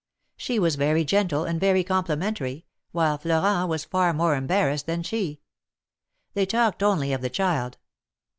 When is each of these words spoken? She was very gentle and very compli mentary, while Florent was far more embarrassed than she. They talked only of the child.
She 0.35 0.57
was 0.57 0.77
very 0.77 1.05
gentle 1.05 1.45
and 1.45 1.59
very 1.59 1.83
compli 1.83 2.17
mentary, 2.17 2.63
while 2.91 3.19
Florent 3.19 3.69
was 3.69 3.85
far 3.85 4.13
more 4.13 4.35
embarrassed 4.35 4.87
than 4.87 5.03
she. 5.03 5.41
They 6.33 6.47
talked 6.47 6.81
only 6.81 7.13
of 7.13 7.21
the 7.21 7.29
child. 7.29 7.77